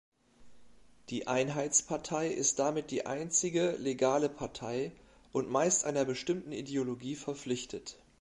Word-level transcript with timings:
Die 1.11 1.27
Einheitspartei 1.27 2.29
ist 2.29 2.57
damit 2.57 2.89
die 2.89 3.05
einzige 3.05 3.73
legale 3.73 4.29
Partei 4.29 4.91
und 5.31 5.51
meist 5.51 5.85
einer 5.85 6.05
bestimmten 6.05 6.53
Ideologie 6.53 7.15
verpflichtet. 7.15 7.97